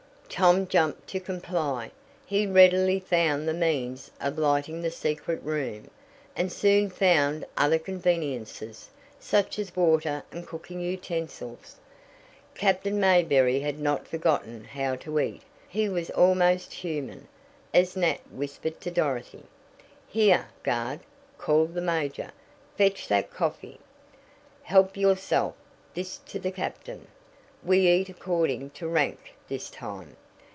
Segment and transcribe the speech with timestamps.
[0.33, 1.91] Tom jumped to comply.
[2.25, 5.91] He readily found the means of lighting the secret room,
[6.37, 11.75] and soon found other conveniences, such as water and cooking utensils.
[12.55, 15.41] Captain Mayberry had not forgotten how to eat.
[15.67, 17.27] He was "almost human,"
[17.73, 19.43] as Nat whispered to Dorothy.
[20.07, 21.01] "Here, guard!"
[21.37, 22.31] called the major.
[22.77, 23.81] "Fetch that coffee.
[24.63, 25.55] Help yourself."
[25.93, 27.09] This to the captain.
[27.65, 30.15] "We eat according to rank this time."